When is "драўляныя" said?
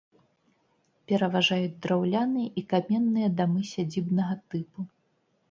1.83-2.49